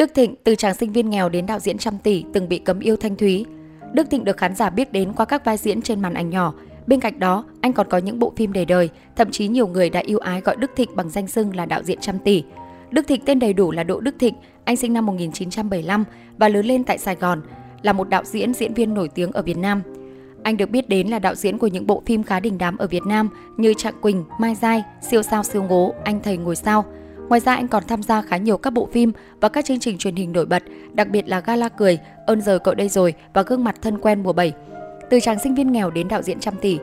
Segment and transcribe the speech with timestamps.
[0.00, 2.80] Đức Thịnh từ chàng sinh viên nghèo đến đạo diễn trăm tỷ từng bị cấm
[2.80, 3.46] yêu Thanh Thúy.
[3.92, 6.54] Đức Thịnh được khán giả biết đến qua các vai diễn trên màn ảnh nhỏ.
[6.86, 9.90] Bên cạnh đó, anh còn có những bộ phim để đời, thậm chí nhiều người
[9.90, 12.42] đã yêu ái gọi Đức Thịnh bằng danh xưng là đạo diễn trăm tỷ.
[12.90, 14.34] Đức Thịnh tên đầy đủ là Đỗ Đức Thịnh,
[14.64, 16.04] anh sinh năm 1975
[16.38, 17.42] và lớn lên tại Sài Gòn,
[17.82, 19.82] là một đạo diễn diễn viên nổi tiếng ở Việt Nam.
[20.42, 22.86] Anh được biết đến là đạo diễn của những bộ phim khá đình đám ở
[22.86, 26.84] Việt Nam như Trạng Quỳnh, Mai Giai, Siêu sao siêu ngố, Anh thầy ngồi sao.
[27.30, 29.98] Ngoài ra anh còn tham gia khá nhiều các bộ phim và các chương trình
[29.98, 30.62] truyền hình nổi bật,
[30.92, 34.22] đặc biệt là Gala cười, Ơn giờ cậu đây rồi và Gương mặt thân quen
[34.22, 34.52] mùa 7.
[35.10, 36.78] Từ chàng sinh viên nghèo đến đạo diễn trăm tỷ,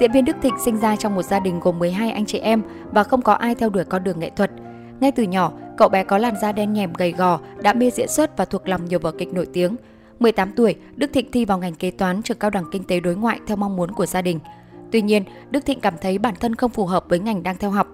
[0.00, 2.62] diễn viên Đức Thịnh sinh ra trong một gia đình gồm 12 anh chị em
[2.92, 4.50] và không có ai theo đuổi con đường nghệ thuật.
[5.00, 8.08] Ngay từ nhỏ, cậu bé có làn da đen nhèm gầy gò, đã mê diễn
[8.08, 9.76] xuất và thuộc lòng nhiều vở kịch nổi tiếng.
[10.20, 13.16] 18 tuổi, Đức Thịnh thi vào ngành kế toán trường cao đẳng kinh tế đối
[13.16, 14.38] ngoại theo mong muốn của gia đình.
[14.92, 17.70] Tuy nhiên, Đức Thịnh cảm thấy bản thân không phù hợp với ngành đang theo
[17.70, 17.86] học.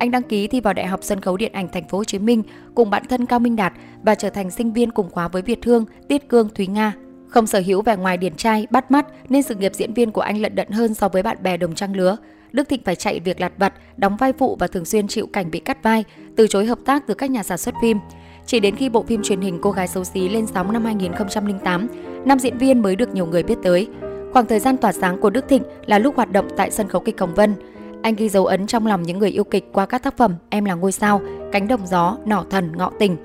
[0.00, 2.18] Anh đăng ký thi vào Đại học Sân khấu Điện ảnh Thành phố Hồ Chí
[2.18, 2.42] Minh
[2.74, 3.72] cùng bạn thân Cao Minh Đạt
[4.02, 6.92] và trở thành sinh viên cùng khóa với Việt Hương, Tiết Cương, Thúy Nga.
[7.28, 10.20] Không sở hữu vẻ ngoài điển trai, bắt mắt nên sự nghiệp diễn viên của
[10.20, 12.16] anh lận đận hơn so với bạn bè đồng trang lứa.
[12.52, 15.50] Đức Thịnh phải chạy việc lặt vặt, đóng vai phụ và thường xuyên chịu cảnh
[15.50, 16.04] bị cắt vai,
[16.36, 17.98] từ chối hợp tác từ các nhà sản xuất phim.
[18.46, 21.88] Chỉ đến khi bộ phim truyền hình Cô gái xấu xí lên sóng năm 2008,
[22.24, 23.88] nam diễn viên mới được nhiều người biết tới.
[24.32, 27.00] Khoảng thời gian tỏa sáng của Đức Thịnh là lúc hoạt động tại sân khấu
[27.00, 27.54] kịch Hồng Vân.
[28.02, 30.64] Anh ghi dấu ấn trong lòng những người yêu kịch qua các tác phẩm Em
[30.64, 31.20] là ngôi sao,
[31.52, 33.16] Cánh đồng gió, Nỏ thần, Ngọ tình.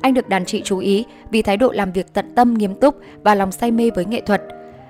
[0.00, 2.96] Anh được đàn chị chú ý vì thái độ làm việc tận tâm, nghiêm túc
[3.22, 4.42] và lòng say mê với nghệ thuật.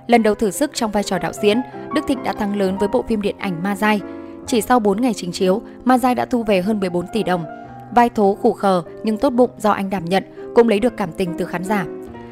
[0.06, 1.61] Lần đầu thử sức trong vai trò đạo diễn,
[1.95, 4.00] Đức Thịnh đã thắng lớn với bộ phim điện ảnh Ma Giai.
[4.47, 7.45] Chỉ sau 4 ngày trình chiếu, Ma Giai đã thu về hơn 14 tỷ đồng.
[7.95, 11.12] Vai thố khủ khờ nhưng tốt bụng do anh đảm nhận cũng lấy được cảm
[11.12, 11.84] tình từ khán giả.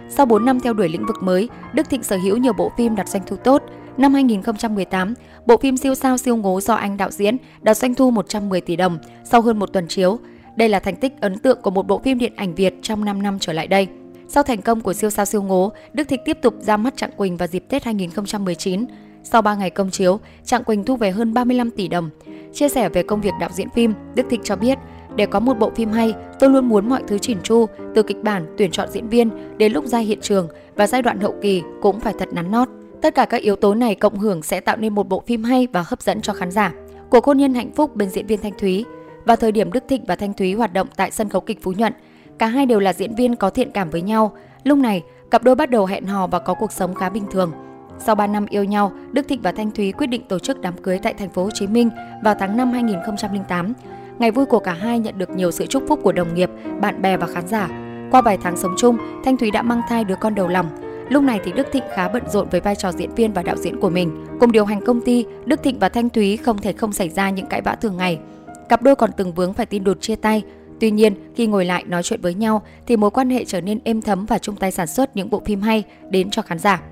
[0.09, 2.97] Sau 4 năm theo đuổi lĩnh vực mới, Đức Thịnh sở hữu nhiều bộ phim
[2.97, 3.63] đạt doanh thu tốt.
[3.97, 5.15] Năm 2018,
[5.47, 8.77] bộ phim siêu sao siêu ngố do anh đạo diễn đạt doanh thu 110 tỷ
[8.77, 10.19] đồng sau hơn một tuần chiếu.
[10.57, 13.23] Đây là thành tích ấn tượng của một bộ phim điện ảnh Việt trong 5
[13.23, 13.89] năm trở lại đây.
[14.29, 17.13] Sau thành công của siêu sao siêu ngố, Đức Thịnh tiếp tục ra mắt Trạng
[17.17, 18.85] Quỳnh vào dịp Tết 2019.
[19.25, 22.11] Sau 3 ngày công chiếu, Trạng Quỳnh thu về hơn 35 tỷ đồng.
[22.53, 24.79] Chia sẻ về công việc đạo diễn phim, Đức Thịnh cho biết,
[25.17, 28.23] để có một bộ phim hay, tôi luôn muốn mọi thứ chỉn chu, từ kịch
[28.23, 31.63] bản, tuyển chọn diễn viên đến lúc ra hiện trường và giai đoạn hậu kỳ
[31.83, 32.69] cũng phải thật nắn nót.
[33.03, 35.69] Tất cả các yếu tố này cộng hưởng sẽ tạo nên một bộ phim hay
[35.73, 36.73] và hấp dẫn cho khán giả.
[37.11, 38.85] Cuộc hôn nhân hạnh phúc bên diễn viên Thanh Thúy.
[39.25, 41.73] Vào thời điểm Đức Thịnh và Thanh Thúy hoạt động tại sân khấu kịch Phú
[41.73, 41.93] Nhuận,
[42.39, 44.37] cả hai đều là diễn viên có thiện cảm với nhau.
[44.65, 47.53] Lúc này, cặp đôi bắt đầu hẹn hò và có cuộc sống khá bình thường.
[47.99, 50.77] Sau 3 năm yêu nhau, Đức Thịnh và Thanh Thúy quyết định tổ chức đám
[50.83, 51.91] cưới tại thành phố Hồ Chí Minh
[52.25, 53.73] vào tháng 5 2008.
[54.19, 57.03] Ngày vui của cả hai nhận được nhiều sự chúc phúc của đồng nghiệp, bạn
[57.03, 57.69] bè và khán giả.
[58.11, 60.67] Qua vài tháng sống chung, Thanh Thúy đã mang thai đứa con đầu lòng.
[61.09, 63.57] Lúc này thì Đức Thịnh khá bận rộn với vai trò diễn viên và đạo
[63.57, 64.27] diễn của mình.
[64.41, 67.31] Cùng điều hành công ty, Đức Thịnh và Thanh Thúy không thể không xảy ra
[67.31, 68.19] những cãi vã thường ngày.
[68.69, 70.43] Cặp đôi còn từng vướng phải tin đột chia tay.
[70.81, 73.79] Tuy nhiên, khi ngồi lại nói chuyện với nhau thì mối quan hệ trở nên
[73.85, 76.83] êm thấm và chung tay sản xuất những bộ phim hay đến cho khán giả.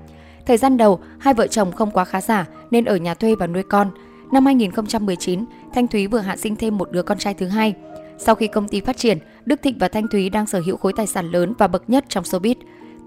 [0.45, 3.47] Thời gian đầu, hai vợ chồng không quá khá giả nên ở nhà thuê và
[3.47, 3.91] nuôi con.
[4.31, 7.73] Năm 2019, Thanh Thúy vừa hạ sinh thêm một đứa con trai thứ hai.
[8.17, 10.93] Sau khi công ty phát triển, Đức Thịnh và Thanh Thúy đang sở hữu khối
[10.93, 12.55] tài sản lớn và bậc nhất trong showbiz.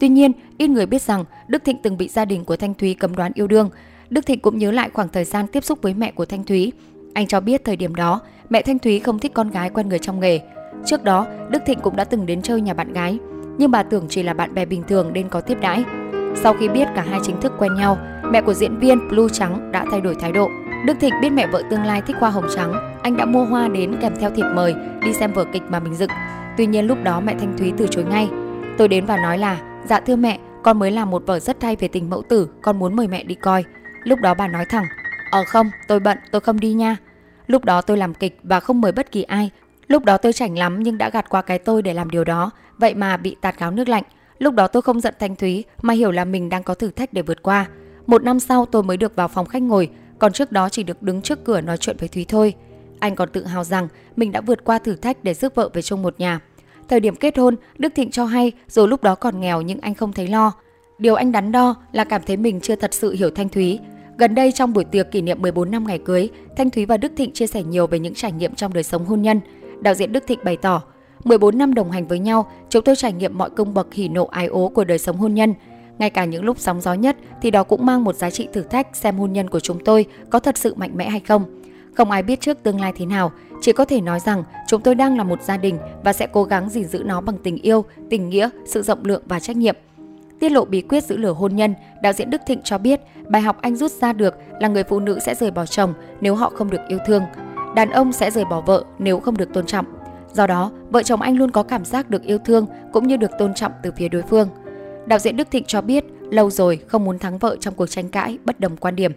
[0.00, 2.94] Tuy nhiên, ít người biết rằng Đức Thịnh từng bị gia đình của Thanh Thúy
[2.94, 3.71] cấm đoán yêu đương.
[4.10, 6.72] Đức Thịnh cũng nhớ lại khoảng thời gian tiếp xúc với mẹ của Thanh Thúy.
[7.15, 9.99] Anh cho biết thời điểm đó, mẹ Thanh Thúy không thích con gái quen người
[9.99, 10.41] trong nghề.
[10.87, 13.19] Trước đó, Đức Thịnh cũng đã từng đến chơi nhà bạn gái,
[13.59, 15.84] nhưng bà tưởng chỉ là bạn bè bình thường nên có tiếp đãi.
[16.37, 17.99] Sau khi biết cả hai chính thức quen nhau,
[18.31, 20.49] mẹ của diễn viên Blue Trắng đã thay đổi thái độ.
[20.87, 22.72] Đức Thịnh biết mẹ vợ tương lai thích hoa hồng trắng,
[23.03, 24.75] anh đã mua hoa đến kèm theo thiệp mời
[25.05, 26.11] đi xem vở kịch mà mình dựng.
[26.56, 28.28] Tuy nhiên lúc đó mẹ Thanh Thúy từ chối ngay.
[28.78, 31.77] Tôi đến và nói là, dạ thưa mẹ, con mới làm một vở rất hay
[31.77, 33.65] về tình mẫu tử, con muốn mời mẹ đi coi.
[34.05, 34.84] Lúc đó bà nói thẳng,
[35.31, 36.97] ờ không, tôi bận, tôi không đi nha.
[37.47, 39.50] Lúc đó tôi làm kịch và không mời bất kỳ ai.
[39.87, 42.50] Lúc đó tôi chảnh lắm nhưng đã gạt qua cái tôi để làm điều đó,
[42.78, 44.03] vậy mà bị tạt gáo nước lạnh.
[44.39, 47.12] Lúc đó tôi không giận Thanh Thúy mà hiểu là mình đang có thử thách
[47.12, 47.67] để vượt qua.
[48.06, 51.03] Một năm sau tôi mới được vào phòng khách ngồi, còn trước đó chỉ được
[51.03, 52.55] đứng trước cửa nói chuyện với Thúy thôi.
[53.00, 55.83] Anh còn tự hào rằng mình đã vượt qua thử thách để rước vợ về
[55.83, 56.41] chung một nhà.
[56.89, 59.94] Thời điểm kết hôn, Đức Thịnh cho hay dù lúc đó còn nghèo nhưng anh
[59.94, 60.53] không thấy lo.
[60.99, 63.79] Điều anh đắn đo là cảm thấy mình chưa thật sự hiểu Thanh Thúy.
[64.19, 67.12] Gần đây trong buổi tiệc kỷ niệm 14 năm ngày cưới, Thanh Thúy và Đức
[67.17, 69.41] Thịnh chia sẻ nhiều về những trải nghiệm trong đời sống hôn nhân.
[69.81, 70.82] Đạo diễn Đức Thịnh bày tỏ,
[71.25, 74.26] 14 năm đồng hành với nhau, chúng tôi trải nghiệm mọi cung bậc hỉ nộ
[74.26, 75.55] ái ố của đời sống hôn nhân.
[75.99, 78.62] Ngay cả những lúc sóng gió nhất thì đó cũng mang một giá trị thử
[78.62, 81.44] thách xem hôn nhân của chúng tôi có thật sự mạnh mẽ hay không.
[81.94, 84.94] Không ai biết trước tương lai thế nào, chỉ có thể nói rằng chúng tôi
[84.94, 87.85] đang là một gia đình và sẽ cố gắng gìn giữ nó bằng tình yêu,
[88.11, 89.76] tình nghĩa, sự rộng lượng và trách nhiệm.
[90.41, 93.43] Tiết lộ bí quyết giữ lửa hôn nhân, đạo diễn Đức Thịnh cho biết bài
[93.43, 96.50] học anh rút ra được là người phụ nữ sẽ rời bỏ chồng nếu họ
[96.50, 97.23] không được yêu thương.
[97.75, 99.87] Đàn ông sẽ rời bỏ vợ nếu không được tôn trọng.
[100.32, 103.31] Do đó, vợ chồng anh luôn có cảm giác được yêu thương cũng như được
[103.38, 104.49] tôn trọng từ phía đối phương.
[105.06, 108.08] Đạo diễn Đức Thịnh cho biết lâu rồi không muốn thắng vợ trong cuộc tranh
[108.08, 109.12] cãi, bất đồng quan điểm.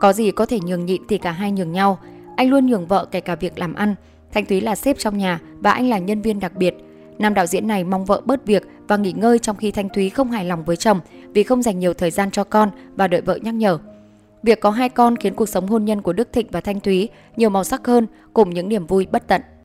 [0.00, 1.98] Có gì có thể nhường nhịn thì cả hai nhường nhau.
[2.36, 3.94] Anh luôn nhường vợ kể cả việc làm ăn.
[4.32, 6.74] Thanh Thúy là sếp trong nhà và anh là nhân viên đặc biệt.
[7.18, 10.10] Nam đạo diễn này mong vợ bớt việc và nghỉ ngơi trong khi Thanh Thúy
[10.10, 11.00] không hài lòng với chồng
[11.32, 13.78] vì không dành nhiều thời gian cho con và đợi vợ nhắc nhở.
[14.42, 17.08] Việc có hai con khiến cuộc sống hôn nhân của Đức Thịnh và Thanh Thúy
[17.36, 19.42] nhiều màu sắc hơn cùng những niềm vui bất tận.